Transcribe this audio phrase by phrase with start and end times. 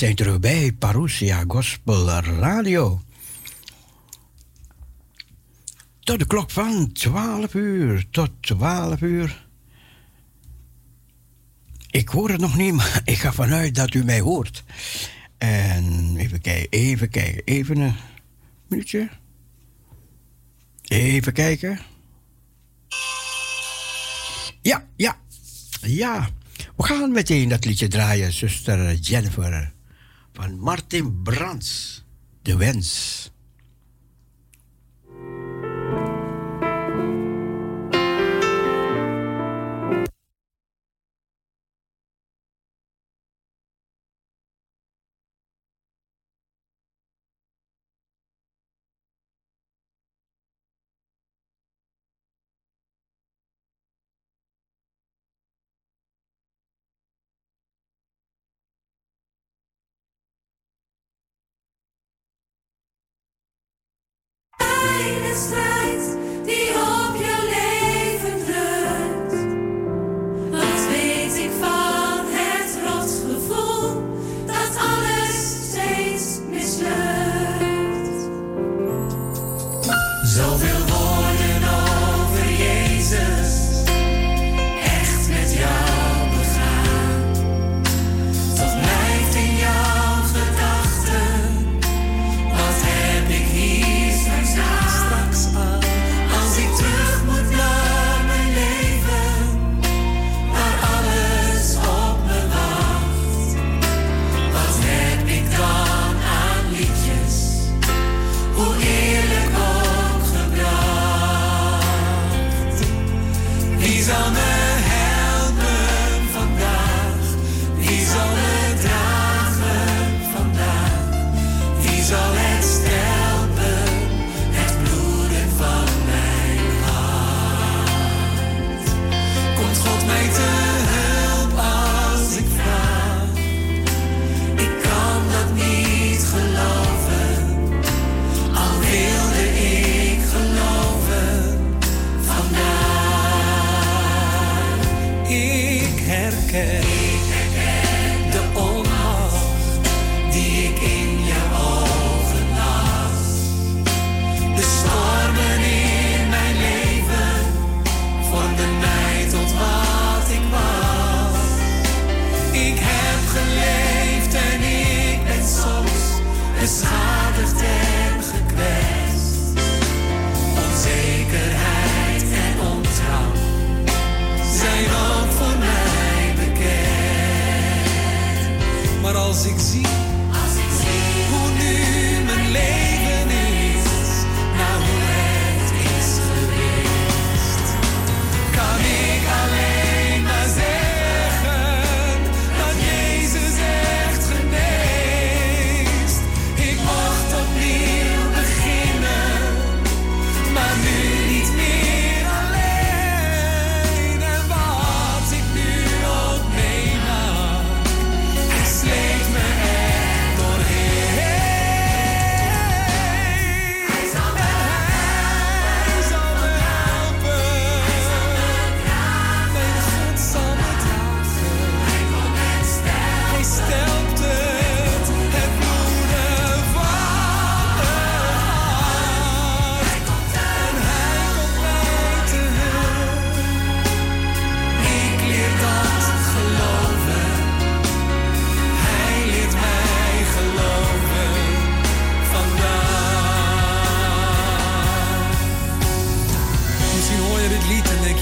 [0.00, 3.02] zijn terug bij Parousia Gospel Radio.
[6.00, 8.06] Tot de klok van 12 uur.
[8.10, 9.46] Tot 12 uur.
[11.90, 14.64] Ik hoor het nog niet, maar ik ga vanuit dat u mij hoort.
[15.38, 17.94] En even kijken, even kijken, even een
[18.68, 19.08] minuutje.
[20.82, 21.78] Even kijken.
[24.62, 25.16] Ja, ja,
[25.80, 26.28] ja.
[26.76, 29.78] We gaan meteen dat liedje draaien, zuster Jennifer
[30.32, 32.04] van Martin Brands,
[32.42, 33.30] De Wens.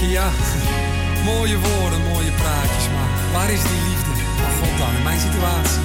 [0.07, 0.29] ja,
[1.23, 4.11] mooie woorden, mooie praatjes, maar waar is die liefde?
[4.11, 5.81] Oh, maar God dan, in mijn situatie.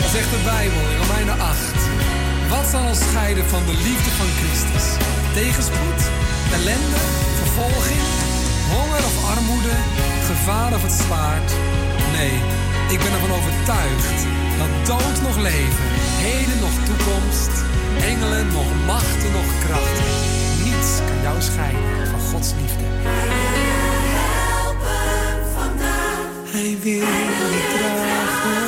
[0.00, 1.80] Dan zegt de Bijbel in Romeinen 8.
[2.48, 4.86] Wat zal ons scheiden van de liefde van Christus?
[5.40, 6.00] Tegenspoed,
[6.56, 7.00] ellende,
[7.40, 8.06] vervolging,
[8.74, 9.76] honger of armoede,
[10.30, 11.50] gevaar of het zwaard?
[12.16, 12.34] Nee,
[12.94, 14.18] ik ben ervan overtuigd
[14.60, 15.86] dat dood nog leven,
[16.28, 17.52] heden nog toekomst,
[18.10, 20.10] engelen nog machten nog krachten.
[20.64, 22.05] Niets kan jou scheiden
[23.02, 26.28] hij wil je helpen vandaag.
[26.52, 27.08] Hij wil
[27.56, 28.64] je dragen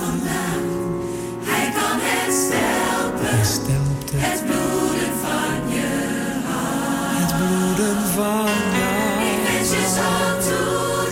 [0.00, 0.64] vandaag.
[1.50, 2.32] Hij kan het
[3.46, 4.18] stelpen.
[4.26, 5.90] Het bloeden van je
[6.48, 7.20] hart.
[7.20, 9.18] Het bloeden van je hart.
[9.22, 10.28] Die mensen zal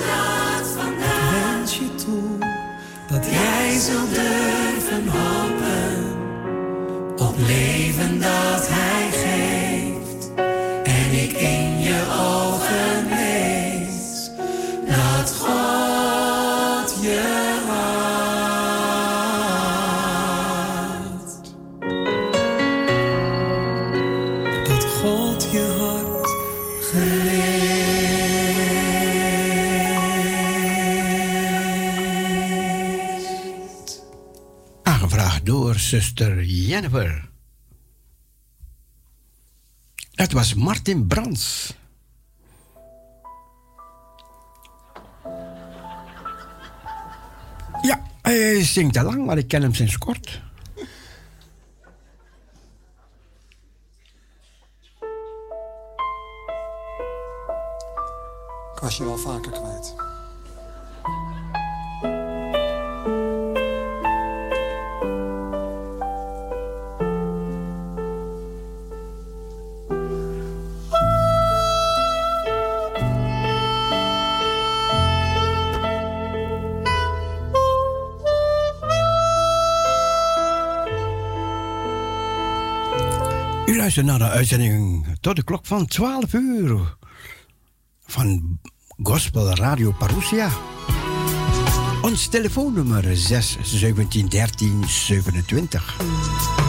[0.07, 1.33] dat vandaag.
[1.33, 2.31] Laat je toe
[3.07, 6.03] dat jij zult durven hopen
[7.17, 8.84] op leven dat hij.
[35.95, 37.31] Zuster Jennifer.
[40.15, 41.75] Het was Martin Brands.
[47.83, 50.43] Ja, hij zingt al lang, maar ik ken hem sinds kort.
[58.75, 60.14] Ik was je wel vaker kwijt.
[83.97, 86.97] Luistert naar de uitzending tot de klok van 12 uur
[88.07, 88.59] van
[89.03, 90.51] Gospel Radio Parousia.
[92.03, 96.64] Ons telefoonnummer 6 17 13 27.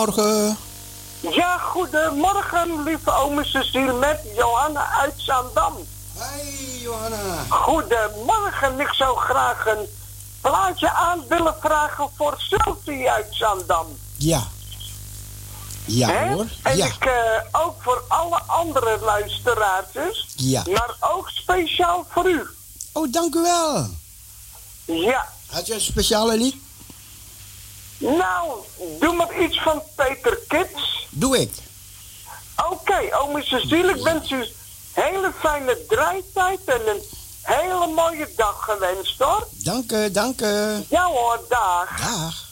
[0.00, 0.56] Goedemorgen.
[1.20, 5.74] Ja, goedemorgen, lieve ome Cecile met Johanna uit Zandam.
[6.16, 7.44] Hey, Johanna.
[7.48, 9.86] Goedemorgen, ik zou graag een
[10.40, 13.86] plaatje aan willen vragen voor Sylvie uit Zandam.
[14.16, 14.42] Ja.
[15.84, 16.46] Ja hoor.
[16.62, 16.86] En ja.
[16.86, 20.26] ik uh, ook voor alle andere luisteraars.
[20.36, 20.62] Ja.
[20.66, 22.46] Maar ook speciaal voor u.
[22.92, 23.86] Oh, dank u wel.
[24.84, 25.28] Ja.
[25.46, 26.54] Had je een speciale lied?
[28.00, 28.58] Nou,
[29.00, 31.06] doe maar iets van Peter Kids.
[31.10, 31.52] Doe ik.
[32.56, 34.46] Oké, okay, ome Cecile, ik wens u een
[34.92, 37.02] hele fijne draaitijd en een
[37.42, 39.46] hele mooie dag gewenst hoor.
[39.50, 40.84] Dank u, dank u.
[40.88, 41.98] Ja hoor, dag.
[41.98, 42.49] Dag.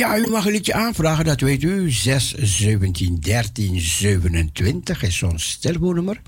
[0.00, 1.90] Ja, u mag een liedje aanvragen, dat weet u.
[1.90, 6.22] 6 17 13 27 is ons telefoonnummer.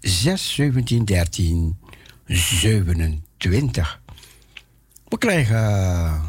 [0.00, 1.76] 6 17 13
[2.26, 4.00] 27.
[5.08, 6.22] We krijgen uh,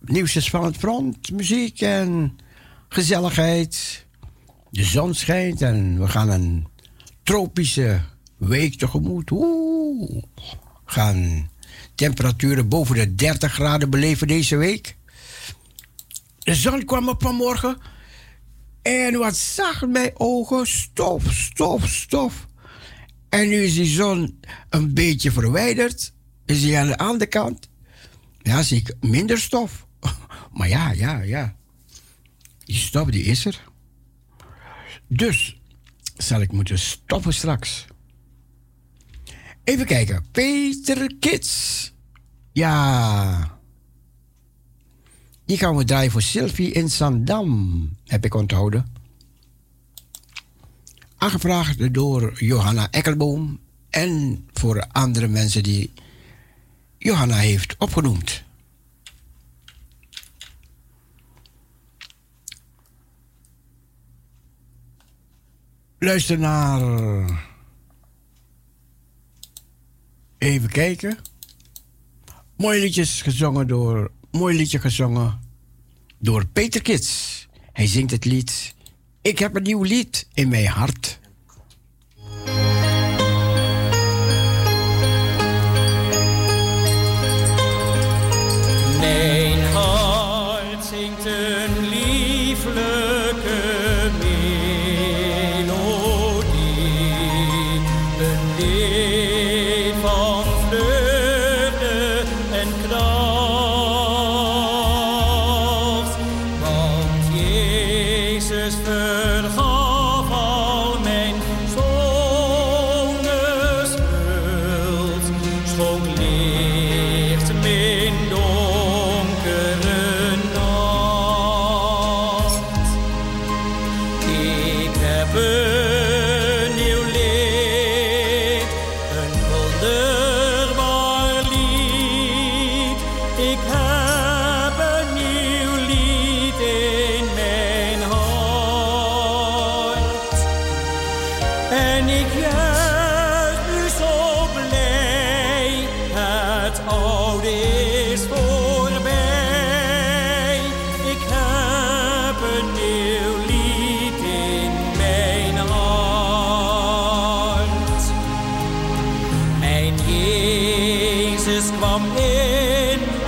[0.00, 2.38] nieuwsjes van het front, muziek en
[2.88, 4.06] gezelligheid.
[4.70, 6.66] De zon schijnt en we gaan een
[7.22, 8.00] tropische
[8.36, 9.30] week tegemoet.
[9.30, 10.22] Oeh,
[10.84, 11.50] gaan
[11.94, 14.96] temperaturen boven de 30 graden beleven deze week.
[16.44, 17.78] De zon kwam op vanmorgen.
[18.82, 20.66] En wat zag mijn ogen?
[20.66, 22.46] Stof, stof, stof.
[23.28, 26.12] En nu is die zon een beetje verwijderd.
[26.46, 27.68] Is hij aan de andere kant.
[28.42, 29.86] Ja, zie ik minder stof.
[30.52, 31.56] Maar ja, ja, ja.
[32.64, 33.62] Die stof die is er.
[35.06, 35.60] Dus
[36.16, 37.86] zal ik moeten stoppen straks.
[39.64, 40.24] Even kijken.
[40.32, 41.92] Peter Kits.
[42.52, 43.60] Ja.
[45.52, 47.90] Die gaan we draaien voor Sylvie in Zandam.
[48.06, 48.86] Heb ik onthouden.
[51.16, 53.60] Aangevraagd door Johanna Ekkelboom.
[53.90, 55.92] En voor andere mensen die
[56.98, 58.42] Johanna heeft opgenoemd.
[65.98, 66.82] Luister naar.
[70.38, 71.18] Even kijken.
[72.56, 74.10] Mooi liedjes gezongen door.
[74.30, 75.41] Mooi liedje gezongen
[76.22, 77.46] door Peter Kits.
[77.72, 78.74] Hij zingt het lied.
[79.22, 81.18] Ik heb een nieuw lied in mijn hart.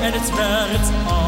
[0.01, 1.24] En ik juich u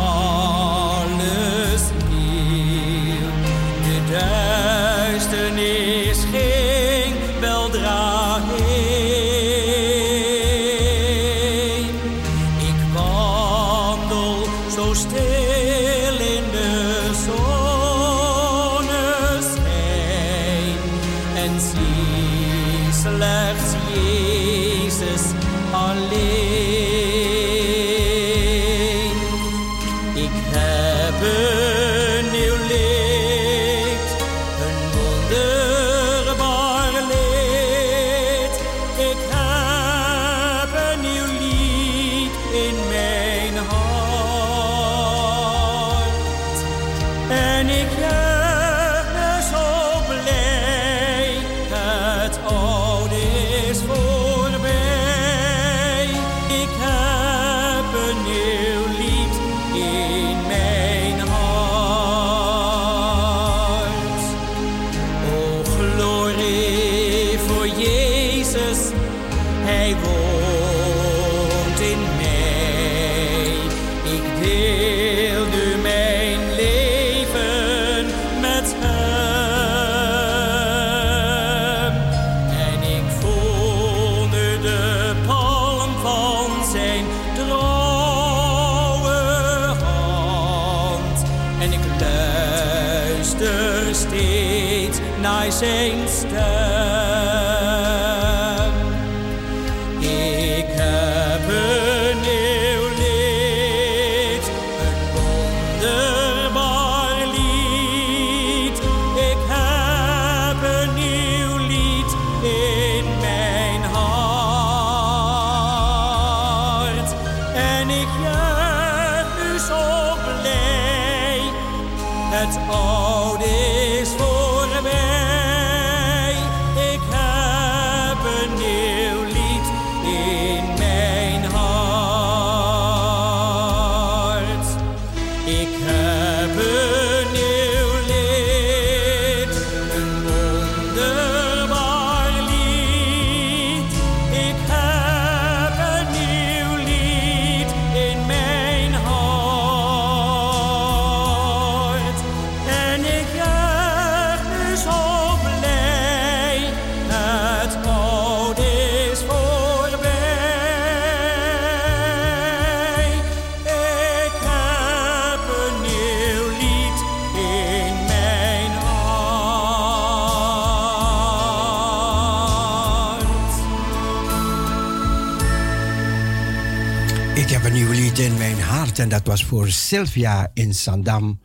[178.99, 181.41] En dat was voor Sylvia in Sandam.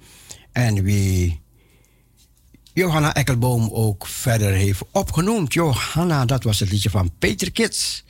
[0.51, 1.41] En wie
[2.73, 5.53] Johanna Ekkelboom ook verder heeft opgenoemd.
[5.53, 8.03] Johanna, dat was het liedje van Peter Kits.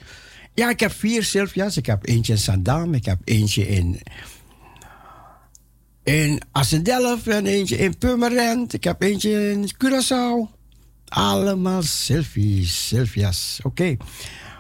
[0.54, 1.78] Ja, ik heb vier Sylvia's.
[1.78, 2.94] Ik heb eentje in Sandam.
[2.94, 4.02] Ik heb eentje in,
[6.04, 6.42] in.
[6.54, 8.74] En eentje in Purmerend.
[8.74, 10.60] Ik heb eentje in Curaçao.
[11.08, 13.60] Allemaal Sylvies, Sylvia's.
[13.64, 13.98] Oké.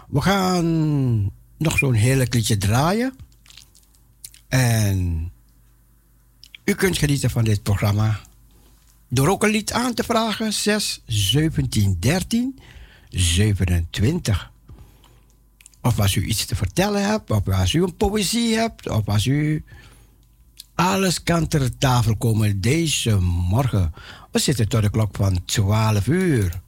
[0.09, 3.13] We gaan nog zo'n heerlijk liedje draaien.
[4.51, 5.31] En
[6.63, 8.19] u kunt genieten van dit programma
[9.07, 12.59] door ook een lied aan te vragen 6 17 13
[13.09, 14.51] 27.
[15.81, 19.25] Of als u iets te vertellen hebt, of als u een poëzie hebt, of als
[19.25, 19.63] u
[20.75, 23.93] alles kan ter tafel komen deze morgen.
[24.31, 26.61] We zitten tot de klok van 12 uur.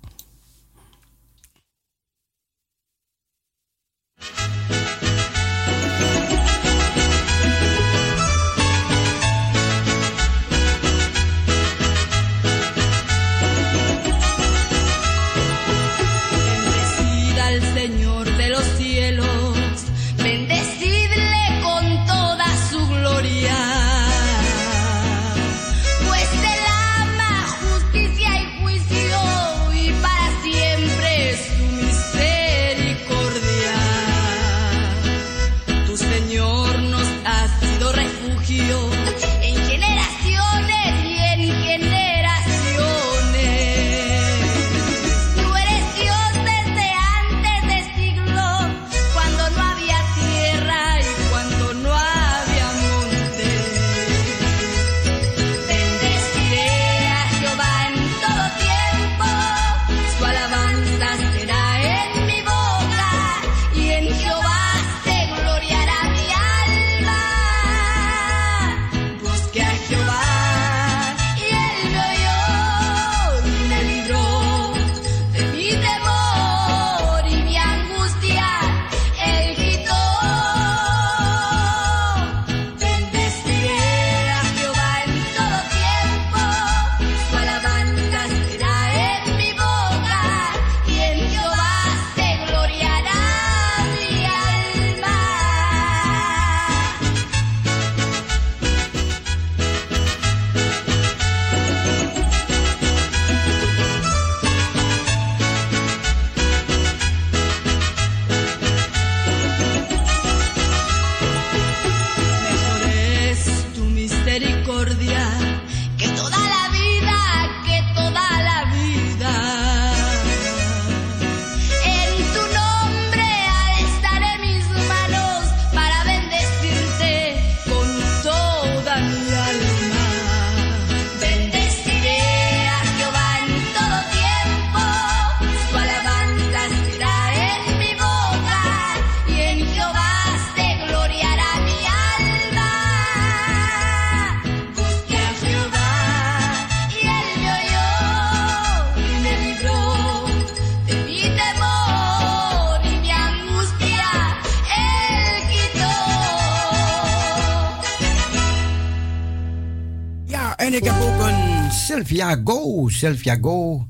[162.14, 162.90] Sylvia Go.
[162.90, 163.88] Sylvia Go.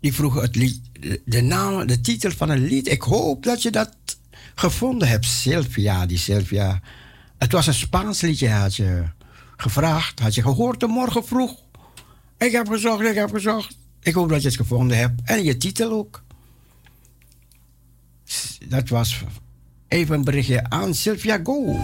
[0.00, 0.80] Die vroeg het lied,
[1.24, 2.88] de naam, de titel van een lied.
[2.88, 3.96] Ik hoop dat je dat
[4.54, 5.24] gevonden hebt.
[5.24, 6.80] Sylvia, die Sylvia.
[7.38, 9.04] Het was een Spaans liedje, had je
[9.56, 10.20] gevraagd.
[10.20, 11.54] Had je gehoord de morgen vroeg.
[12.38, 13.76] Ik heb gezocht, ik heb gezocht.
[14.02, 15.20] Ik hoop dat je het gevonden hebt.
[15.24, 16.22] En je titel ook.
[18.68, 19.22] Dat was
[19.88, 21.76] even een berichtje aan Sylvia Go.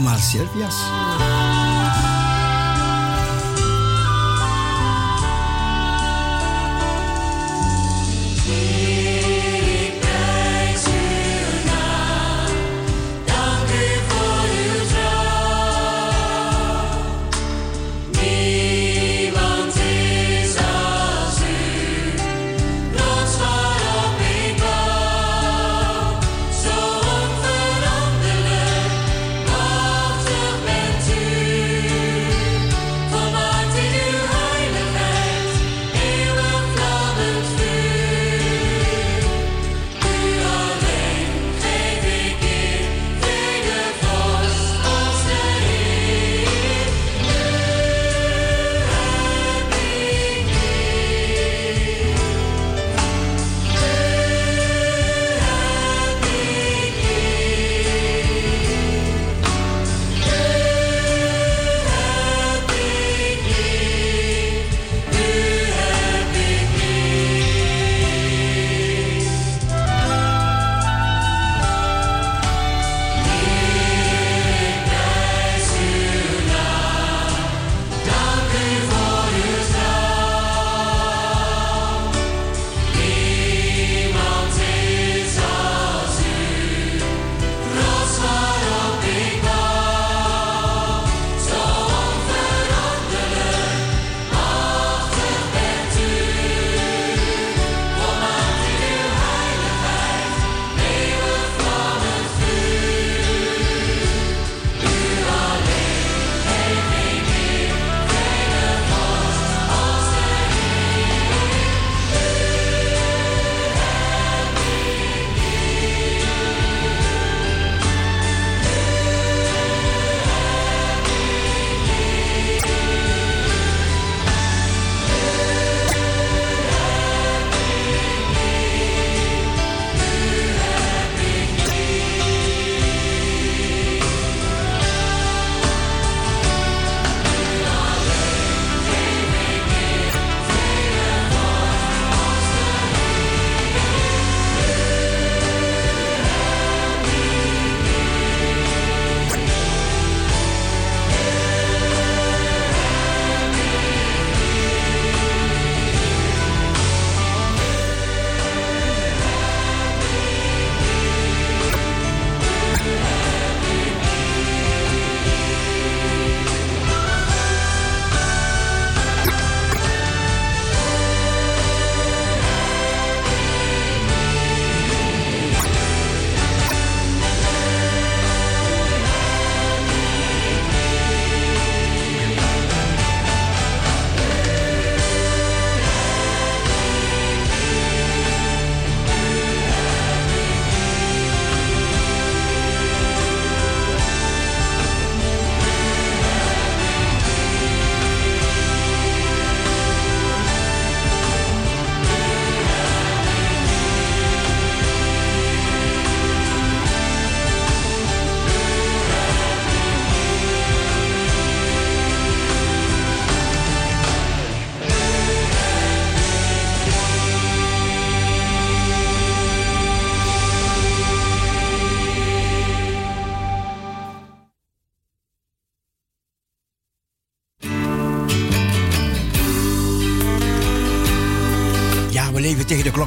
[0.00, 1.39] Marcel Vías.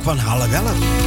[0.04, 1.03] Van half elf.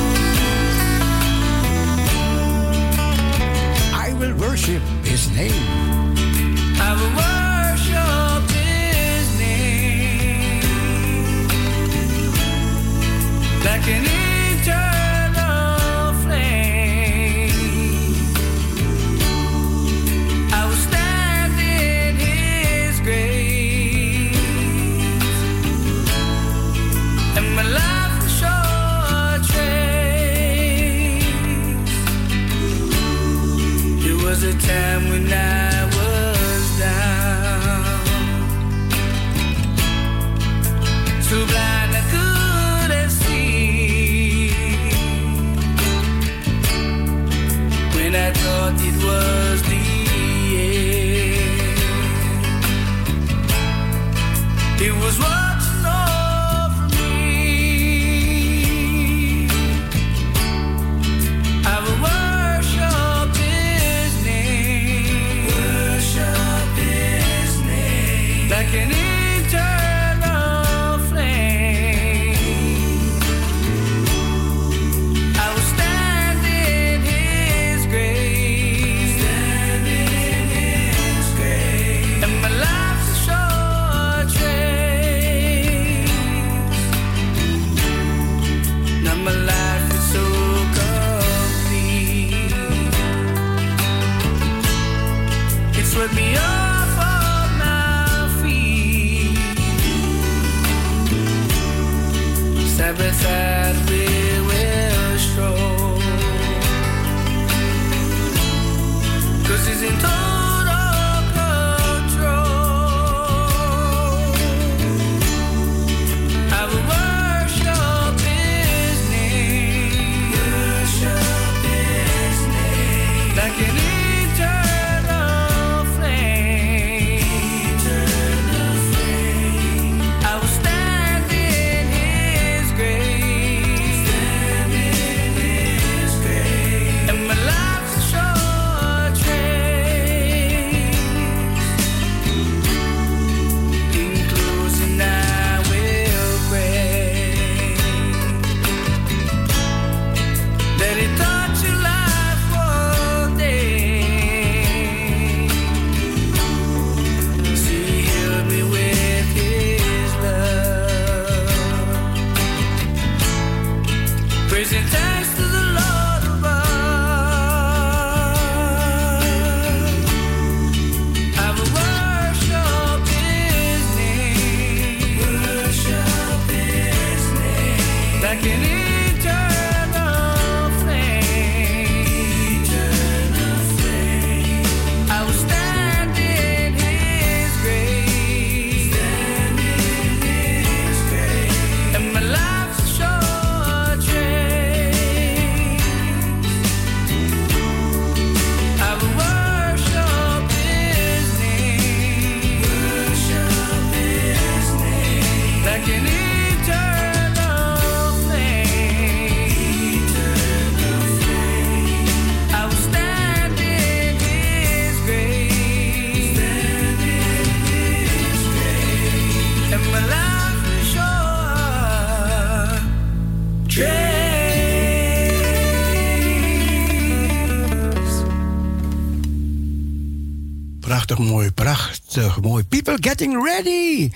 [233.27, 234.11] Getting ready.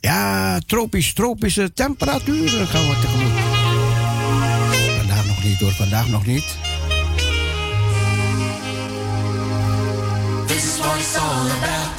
[0.00, 3.32] Ja, tropisch, tropische temperaturen gaan we tegemoet.
[4.98, 6.56] Vandaag nog niet hoor, vandaag nog niet.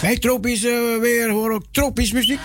[0.02, 2.40] Bij tropisch uh, weer hoor ook tropisch muziek.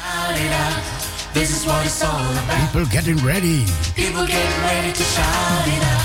[1.33, 3.63] People getting ready.
[3.95, 6.00] People getting ready to shout it out.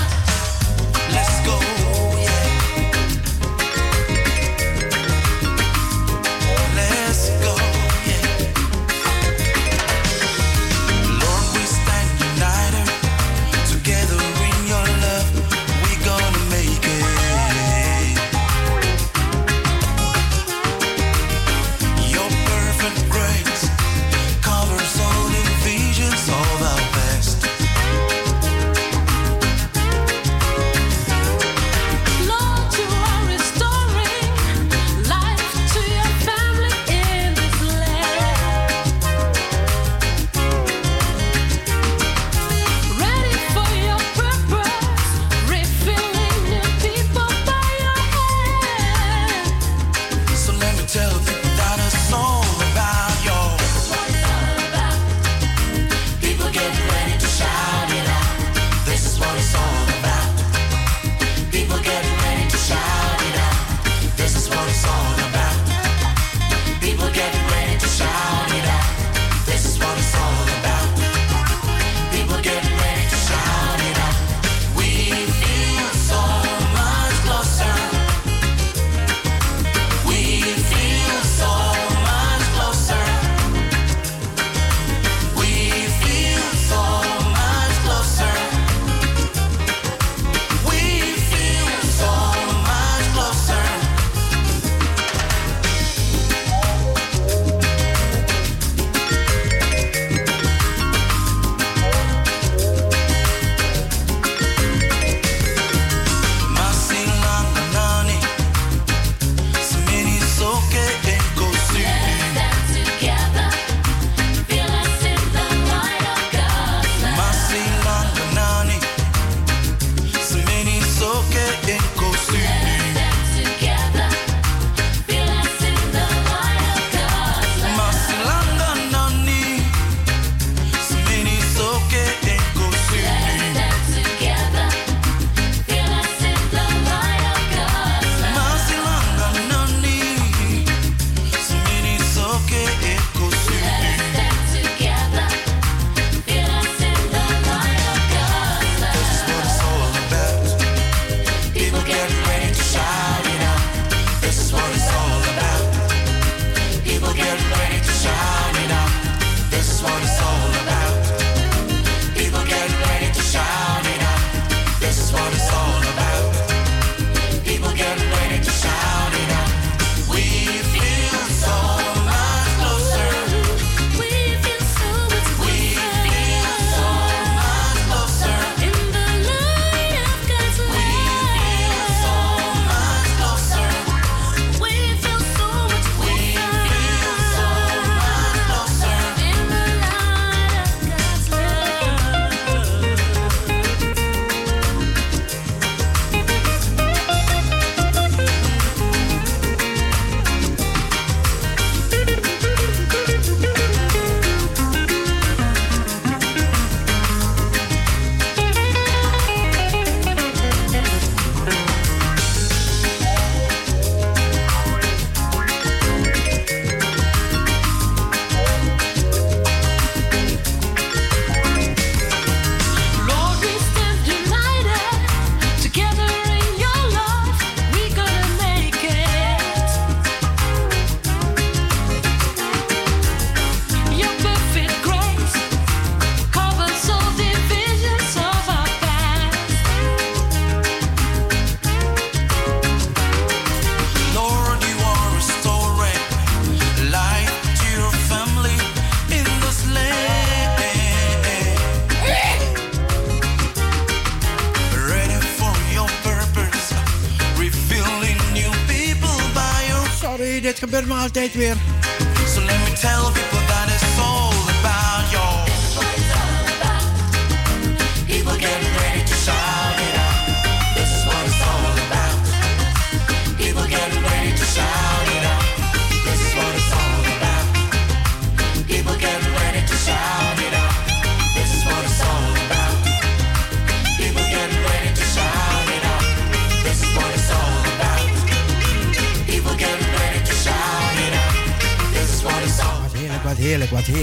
[261.16, 261.55] Altijd weer.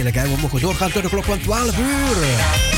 [0.05, 2.72] En we mogen doorgaan tot de klok van 12 uur.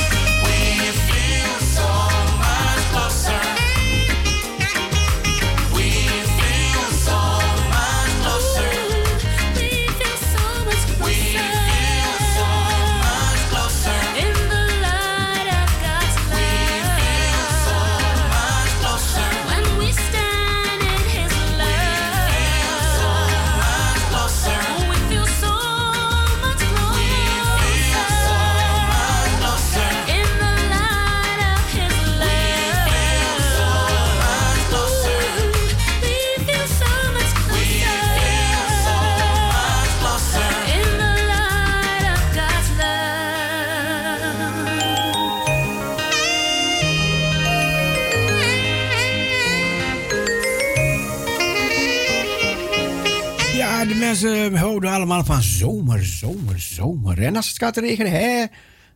[55.23, 57.21] Van zomer, zomer, zomer.
[57.21, 58.45] En als het gaat regenen, hè?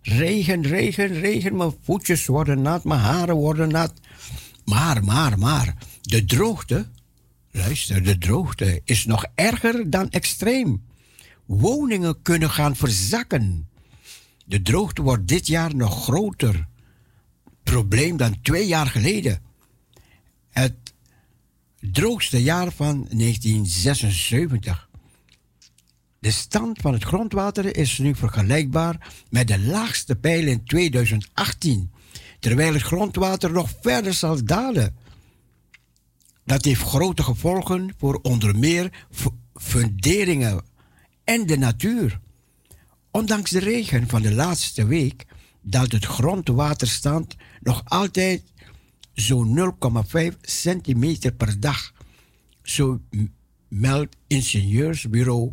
[0.01, 1.55] Regen, regen, regen.
[1.55, 3.93] Mijn voetjes worden nat, mijn haren worden nat.
[4.65, 5.75] Maar, maar, maar.
[6.01, 6.87] De droogte,
[7.51, 10.83] luister, de droogte is nog erger dan extreem.
[11.45, 13.67] Woningen kunnen gaan verzakken.
[14.45, 16.67] De droogte wordt dit jaar nog groter
[17.63, 19.41] probleem dan twee jaar geleden.
[20.49, 20.93] Het
[21.79, 24.88] droogste jaar van 1976.
[26.19, 31.91] De stand van het grondwater is nu vergelijkbaar met de laagste pijl in 2018,
[32.39, 34.95] terwijl het grondwater nog verder zal dalen.
[36.45, 40.61] Dat heeft grote gevolgen voor onder meer fu- funderingen
[41.23, 42.19] en de natuur.
[43.11, 45.25] Ondanks de regen van de laatste week
[45.61, 48.43] daalt het grondwaterstand nog altijd
[49.13, 49.75] zo'n
[50.15, 51.93] 0,5 centimeter per dag.
[52.63, 53.01] Zo
[53.67, 55.51] meldt ingenieursbureau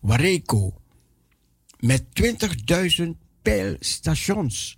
[0.00, 0.74] Wareco.
[1.78, 2.04] Met
[3.00, 3.06] 20.000
[3.42, 4.76] peilstations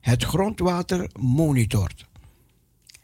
[0.00, 2.08] het grondwater monitort.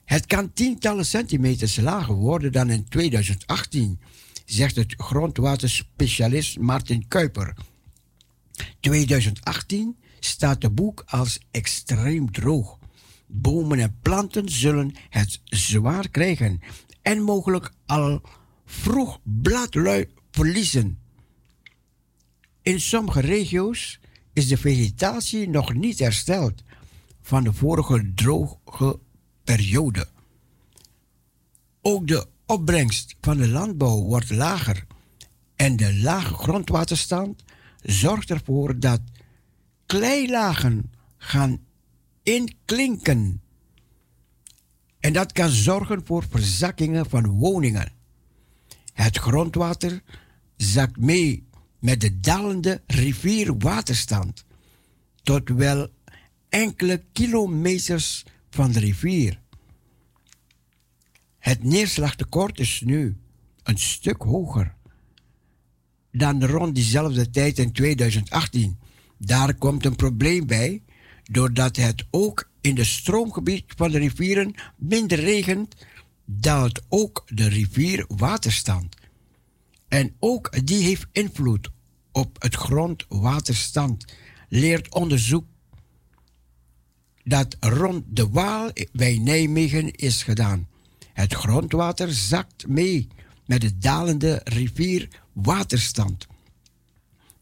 [0.05, 4.01] Het kan tientallen centimeters lager worden dan in 2018,
[4.45, 7.57] zegt het grondwaterspecialist Martin Kuiper.
[8.81, 12.79] 2018 staat de boek als extreem droog.
[13.27, 16.61] Bomen en planten zullen het zwaar krijgen
[17.03, 18.21] en mogelijk al
[18.65, 21.06] vroeg bladlui verliezen.
[22.67, 24.01] In sommige regio's
[24.33, 26.63] is de vegetatie nog niet hersteld
[27.23, 28.99] van de vorige droge
[29.45, 30.09] periode.
[31.81, 34.87] Ook de opbrengst van de landbouw wordt lager
[35.57, 37.45] en de lage grondwaterstand
[37.83, 39.01] zorgt ervoor dat
[39.87, 41.59] kleilagen gaan
[42.23, 43.43] inklinken.
[45.01, 47.93] En dat kan zorgen voor verzakkingen van woningen.
[48.93, 50.03] Het grondwater
[50.57, 51.46] zakt mee
[51.87, 54.45] met de dalende rivierwaterstand
[55.23, 55.89] tot wel
[56.49, 59.41] enkele kilometers van de rivier.
[61.39, 63.17] Het neerslagtekort is nu
[63.63, 64.75] een stuk hoger
[66.13, 68.79] dan rond diezelfde tijd in 2018.
[69.19, 70.83] Daar komt een probleem bij,
[71.23, 75.75] doordat het ook in de stroomgebied van de rivieren minder regent,
[76.25, 78.97] daalt ook de rivierwaterstand.
[79.89, 81.75] En ook die heeft invloed
[82.17, 84.05] op het grondwaterstand,
[84.49, 85.45] leert onderzoek
[87.25, 90.69] dat rond de Waal bij Nijmegen is gedaan.
[91.13, 93.09] Het grondwater zakt mee
[93.47, 96.27] met de dalende rivierwaterstand.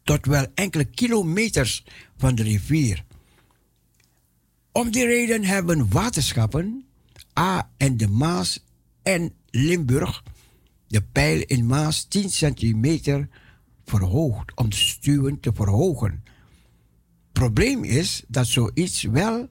[0.03, 1.85] Tot wel enkele kilometers
[2.17, 3.05] van de rivier.
[4.73, 6.85] Om die reden hebben waterschappen,
[7.39, 8.65] A en de Maas
[9.03, 10.23] en Limburg,
[10.89, 13.29] de pijl in Maas 10 centimeter
[13.85, 16.25] verhoogd om stuwen te verhogen.
[17.33, 19.49] Probleem is dat zoiets wel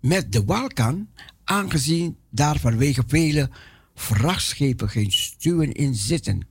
[0.00, 1.08] met de wal kan,
[1.44, 3.50] aangezien daar vanwege vele
[3.94, 6.46] vrachtschepen geen stuwen in zitten.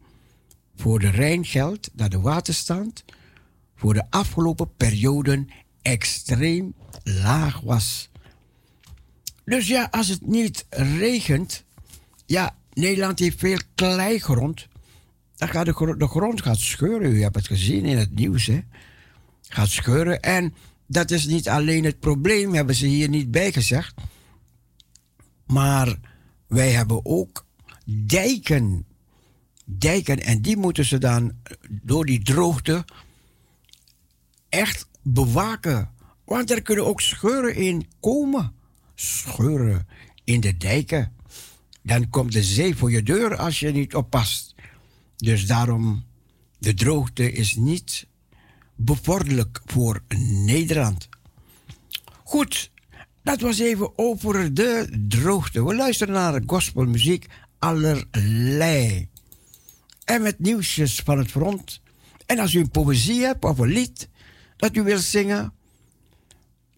[0.75, 3.03] Voor de Rijn geldt dat de waterstand
[3.75, 5.49] voor de afgelopen perioden
[5.81, 8.09] extreem laag was.
[9.45, 11.63] Dus ja, als het niet regent,
[12.25, 14.67] ja, Nederland heeft veel kleigrond,
[15.37, 17.11] dan gaat de, gro- de grond gaat scheuren.
[17.11, 18.59] U hebt het gezien in het nieuws, hè?
[19.41, 20.21] Gaat scheuren.
[20.21, 20.53] En
[20.87, 23.93] dat is niet alleen het probleem, hebben ze hier niet bij gezegd.
[25.45, 25.99] Maar
[26.47, 27.45] wij hebben ook
[27.85, 28.85] dijken.
[29.65, 30.19] Dijken.
[30.19, 31.31] En die moeten ze dan
[31.69, 32.85] door die droogte
[34.49, 35.91] echt bewaken.
[36.25, 38.53] Want er kunnen ook scheuren in komen.
[38.95, 39.87] Scheuren
[40.23, 41.15] in de dijken.
[41.81, 44.46] Dan komt de zee voor je deur als je niet oppast.
[45.17, 46.05] Dus daarom,
[46.59, 48.07] de droogte is niet
[48.75, 51.09] bevorderlijk voor Nederland.
[52.23, 52.71] Goed,
[53.23, 55.65] dat was even over de droogte.
[55.65, 57.25] We luisteren naar gospelmuziek
[57.59, 59.07] allerlei.
[60.03, 61.81] En met nieuwsjes van het front.
[62.25, 64.09] En als u een poëzie hebt of een lied
[64.57, 65.53] dat u wilt zingen,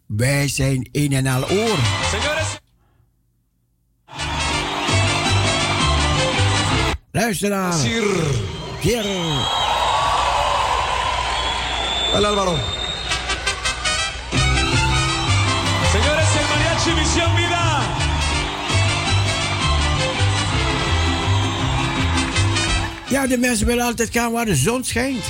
[0.06, 1.78] wij zijn een en al oor.
[7.20, 7.74] Luister naar.
[7.74, 8.04] Sir.
[8.80, 9.06] Hier.
[12.14, 12.58] El Álvaro.
[15.92, 17.82] Señores, el mariachi Misión Vida.
[23.10, 25.24] Ja, de mensen willen altijd gaan waar de zon schijnt.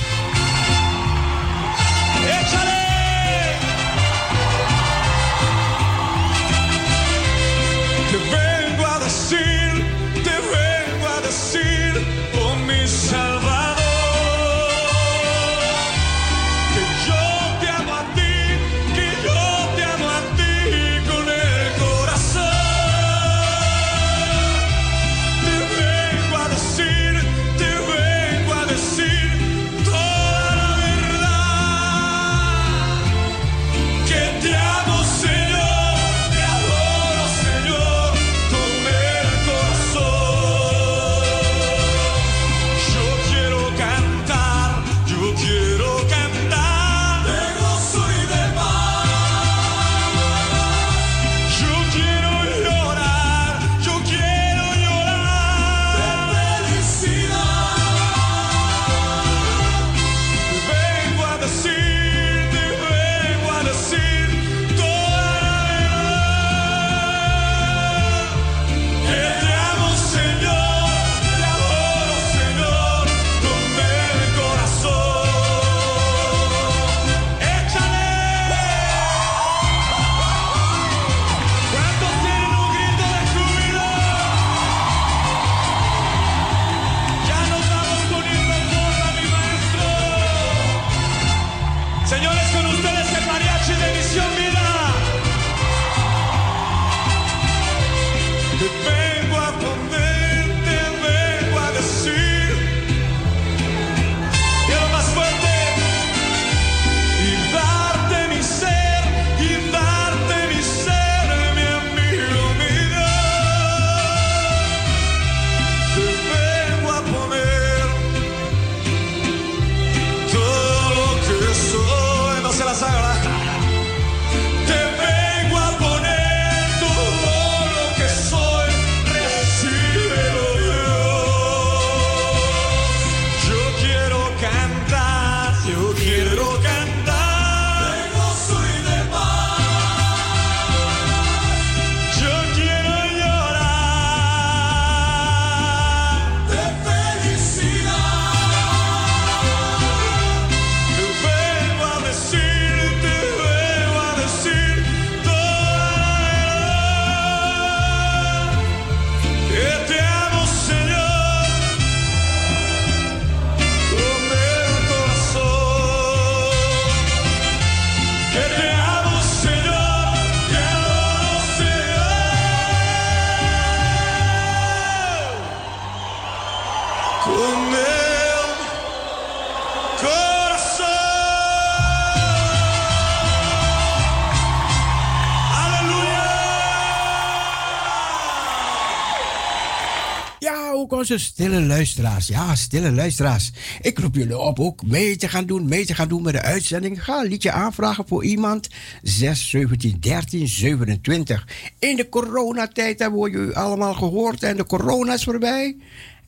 [191.10, 192.26] Onze stille luisteraars.
[192.26, 193.50] Ja, stille luisteraars.
[193.80, 196.42] Ik roep jullie op ook mee te gaan doen, mee te gaan doen met de
[196.42, 197.04] uitzending.
[197.04, 198.68] Ga een liedje aanvragen voor iemand.
[199.02, 201.48] 6, 17, 13, 27.
[201.78, 205.76] In de coronatijd hebben we jullie allemaal gehoord en de corona is voorbij.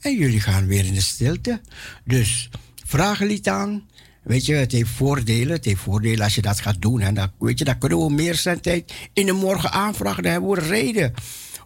[0.00, 1.60] En jullie gaan weer in de stilte.
[2.04, 2.50] Dus
[2.84, 3.82] vraag een lied aan.
[4.22, 5.52] Weet je, het heeft voordelen.
[5.52, 7.00] Het heeft voordelen als je dat gaat doen.
[7.00, 10.22] En dan, weet je, dan kunnen we meer zendtijd in de morgen aanvragen.
[10.22, 11.14] Dan hebben we reden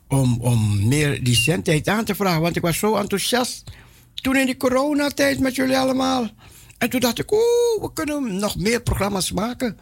[0.09, 2.40] om, om meer die aan te vragen.
[2.40, 3.64] Want ik was zo enthousiast
[4.14, 6.30] toen in die coronatijd met jullie allemaal.
[6.78, 9.78] En toen dacht ik, oeh, we kunnen nog meer programma's maken.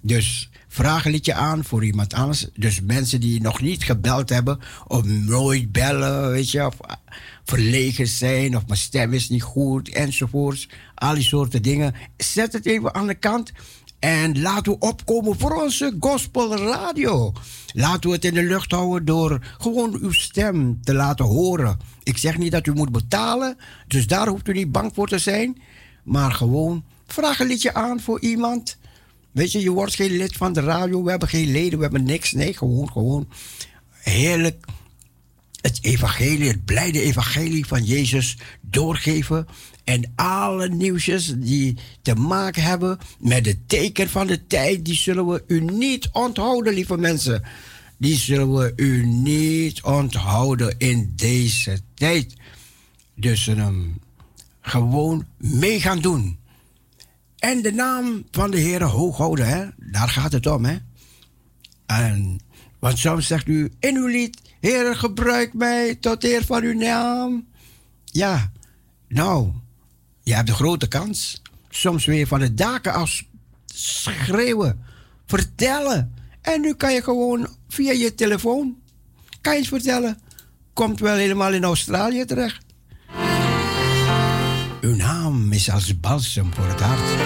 [0.00, 2.46] Dus vraag een liedje aan voor iemand anders.
[2.54, 6.96] Dus mensen die nog niet gebeld hebben, of nooit bellen, weet je, of ah,
[7.44, 10.68] verlegen zijn, of mijn stem is niet goed, enzovoorts.
[10.94, 11.94] Al die soorten dingen.
[12.16, 13.52] Zet het even aan de kant.
[14.02, 17.32] En laten we opkomen voor onze gospelradio.
[17.72, 21.78] Laten we het in de lucht houden door gewoon uw stem te laten horen.
[22.02, 25.18] Ik zeg niet dat u moet betalen, dus daar hoeft u niet bang voor te
[25.18, 25.62] zijn.
[26.02, 28.76] Maar gewoon vraag een liedje aan voor iemand.
[29.30, 31.02] Weet je, je wordt geen lid van de radio.
[31.02, 32.32] We hebben geen leden, we hebben niks.
[32.32, 33.28] Nee, gewoon, gewoon.
[33.90, 34.66] Heerlijk
[35.62, 39.46] het evangelie, het blijde evangelie van Jezus doorgeven.
[39.84, 45.26] En alle nieuwsjes die te maken hebben met het teken van de tijd, die zullen
[45.26, 47.42] we u niet onthouden, lieve mensen.
[47.98, 52.34] Die zullen we u niet onthouden in deze tijd.
[53.14, 53.80] Dus ehm,
[54.60, 56.38] gewoon mee gaan doen.
[57.38, 59.66] En de naam van de Heer hoog houden, hè?
[59.76, 60.64] daar gaat het om.
[60.64, 60.76] Hè?
[61.86, 62.40] En,
[62.78, 67.46] want soms zegt u in uw lied, Heer, gebruik mij tot eer van uw naam.
[68.04, 68.52] Ja,
[69.08, 69.52] nou,
[70.22, 71.42] je hebt de grote kans.
[71.68, 73.22] Soms weer van de daken af
[73.74, 74.84] schreeuwen,
[75.26, 76.14] vertellen.
[76.40, 78.76] En nu kan je gewoon via je telefoon,
[79.40, 80.18] kan je eens vertellen,
[80.72, 82.64] komt wel helemaal in Australië terecht.
[84.80, 87.21] Uw naam is als balsem voor het hart.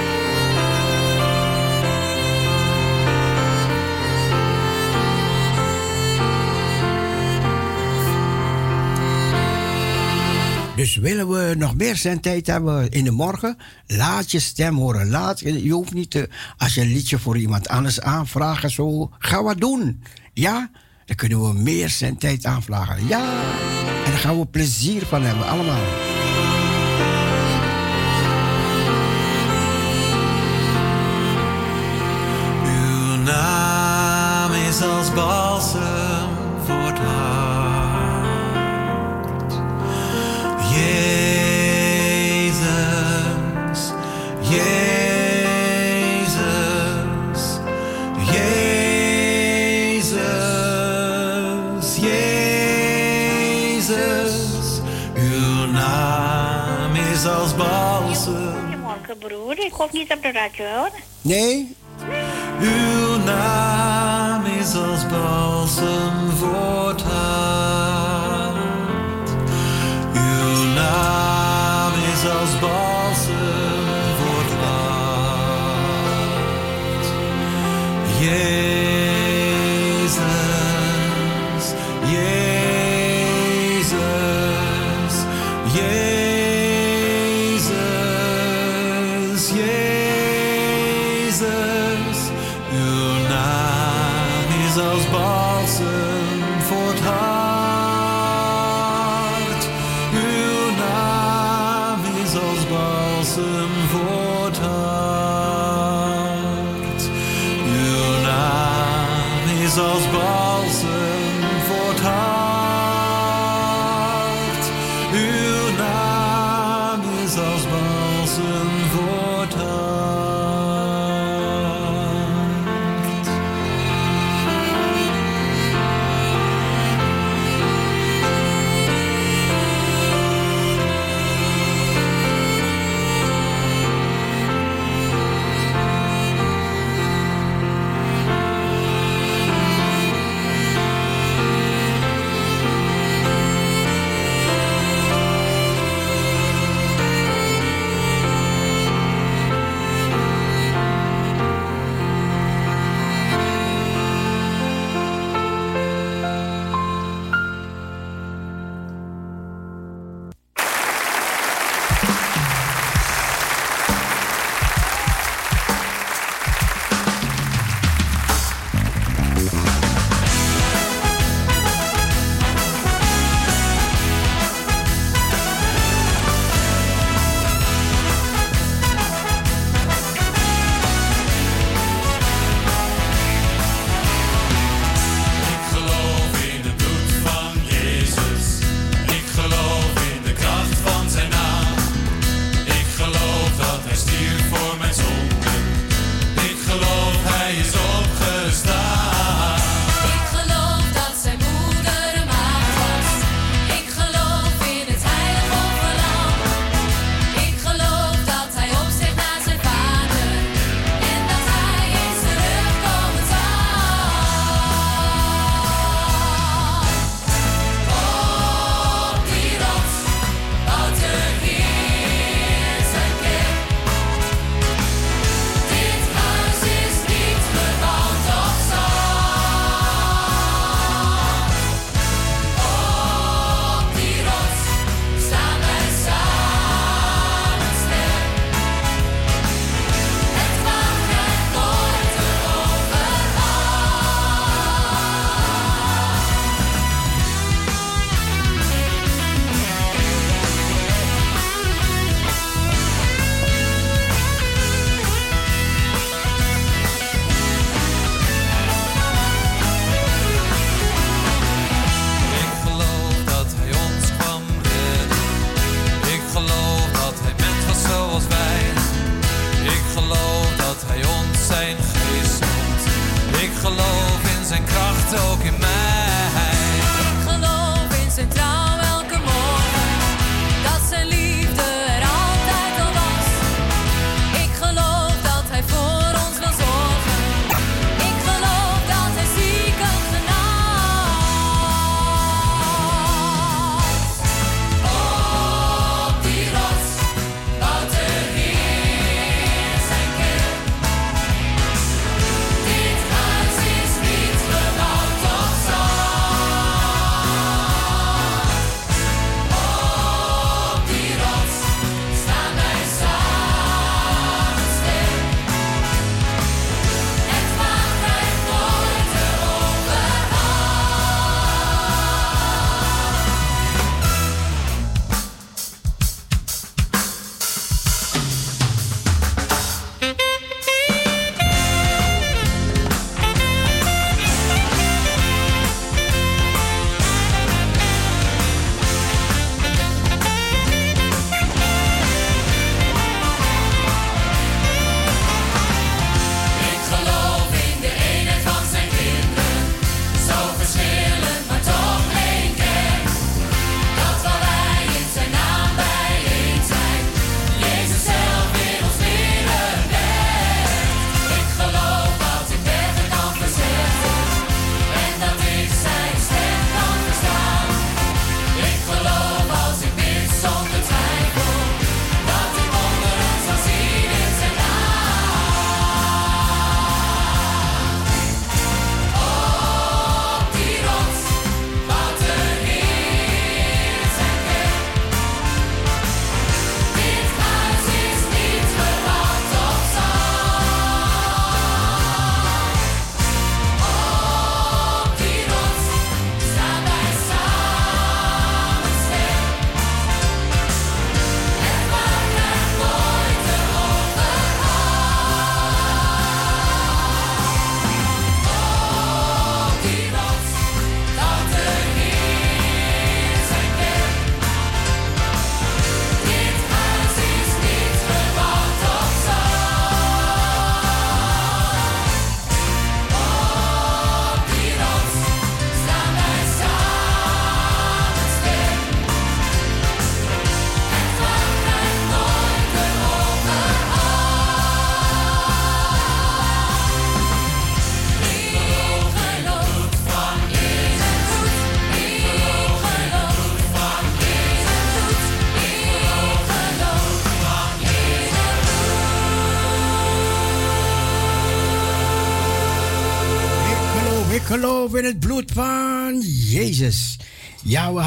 [10.76, 13.56] Dus willen we nog meer zendtijd hebben in de morgen?
[13.86, 15.10] Laat je stem horen.
[15.10, 19.42] Laat, je hoeft niet te, als je een liedje voor iemand anders aanvragen, zo, ga
[19.42, 20.02] wat doen.
[20.32, 20.70] Ja,
[21.04, 23.06] dan kunnen we meer zendtijd aanvragen.
[23.06, 23.42] Ja,
[24.04, 25.84] en daar gaan we plezier van hebben, allemaal.
[33.24, 36.28] Naam is als balsem
[36.64, 37.45] voor het.
[42.56, 43.92] Jezus,
[46.16, 47.42] Jezus,
[51.86, 51.96] Jezus,
[53.16, 54.34] Jezus.
[55.14, 58.52] Uw naam is als balsem.
[58.60, 59.58] Goedemorgen, broer.
[59.58, 60.90] Ik hoop niet op de radio hoor.
[61.20, 61.74] Nee,
[62.60, 62.95] Uw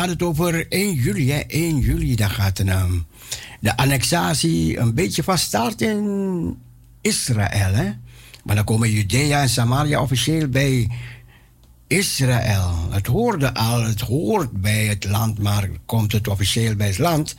[0.09, 1.31] Het over 1 juli.
[1.31, 1.39] Hè?
[1.47, 3.05] 1 juli, dan gaat de, um,
[3.59, 6.57] de annexatie een beetje van start in
[7.01, 7.73] Israël.
[7.73, 7.91] Hè?
[8.43, 10.89] Maar dan komen Judea en Samaria officieel bij
[11.87, 12.87] Israël.
[12.89, 17.35] Het hoorde al, het hoort bij het land, maar komt het officieel bij het land.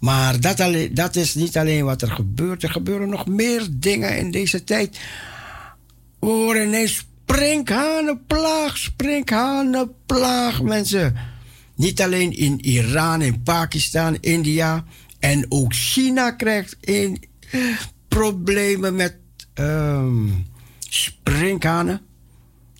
[0.00, 2.62] Maar dat, alleen, dat is niet alleen wat er gebeurt.
[2.62, 5.00] Er gebeuren nog meer dingen in deze tijd.
[6.20, 11.16] We horen ineens sprinkhanenplaag, sprinkhanenplaag, mensen.
[11.80, 14.84] Niet alleen in Iran, in Pakistan, India
[15.18, 17.22] en ook China krijgt in
[18.08, 19.16] problemen met
[19.54, 20.28] ehm
[20.78, 22.00] sprinkhanen.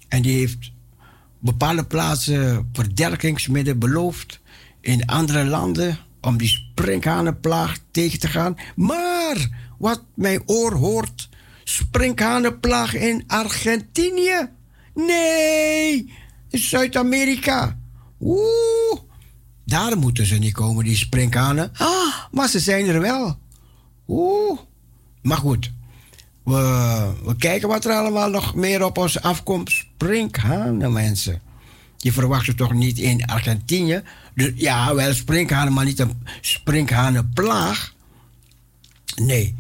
[0.09, 0.73] En die heeft
[1.39, 4.41] bepaalde plaatsen verderkingsmiddelen beloofd
[4.81, 8.57] in andere landen om die sprinkhanenplaag tegen te gaan.
[8.77, 9.49] Maar
[9.79, 11.29] wat mijn oor hoort,
[11.65, 14.49] sprinkhanenplaag in Argentinië?
[14.95, 16.13] Nee,
[16.49, 17.80] in Zuid-Amerika.
[18.21, 19.01] Oeh,
[19.65, 21.71] daar moeten ze niet komen, die sprinkhanen.
[21.77, 23.39] Ah, maar ze zijn er wel.
[24.09, 24.59] Oeh,
[25.23, 25.73] maar goed.
[26.45, 29.71] We, we kijken wat er allemaal nog meer op ons afkomt.
[29.71, 31.41] Sprinkhanen, mensen.
[31.97, 34.03] Je verwacht ze toch niet in Argentinië?
[34.35, 37.95] Dus, ja, wel sprinkhanen, maar niet een sprinkhanenplaag.
[39.17, 39.57] Nee.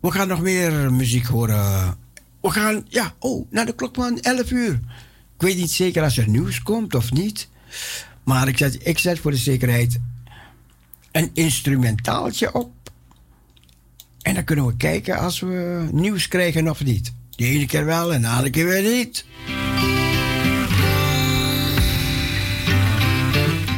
[0.00, 1.96] We gaan nog meer muziek horen.
[2.40, 4.72] We gaan, ja, oh, naar de klok van 11 uur.
[5.34, 7.48] Ik weet niet zeker als er nieuws komt of niet.
[8.22, 9.98] Maar ik zet, ik zet voor de zekerheid
[11.12, 12.70] een instrumentaaltje op.
[14.22, 17.12] En dan kunnen we kijken als we nieuws krijgen of niet.
[17.36, 19.24] De ene keer wel en de andere keer weer niet.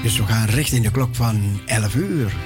[0.03, 2.37] Dus we gaan richting de klok van 11 uur.